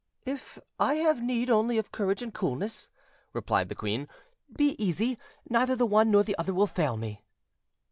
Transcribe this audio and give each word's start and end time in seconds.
"If 0.25 0.57
I 0.79 0.95
have 0.95 1.21
need 1.21 1.51
only 1.51 1.77
of 1.77 1.91
courage 1.91 2.23
and 2.23 2.33
coolness," 2.33 2.89
replied 3.33 3.69
the 3.69 3.75
queen, 3.75 4.07
"be 4.51 4.73
easy; 4.83 5.19
neither 5.47 5.75
the 5.75 5.85
one 5.85 6.09
nor 6.09 6.23
the 6.23 6.35
other 6.39 6.55
will 6.55 6.65
fail 6.65 6.97
me." 6.97 7.21